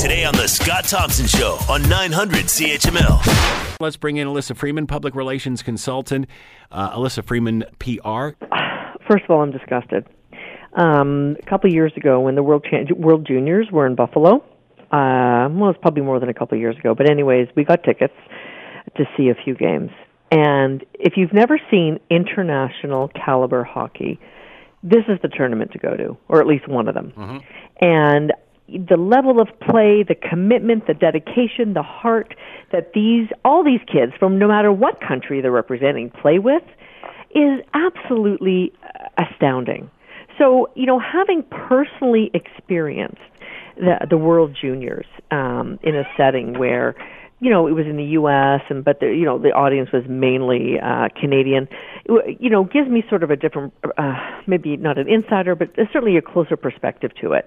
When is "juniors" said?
13.26-13.68, 44.60-45.06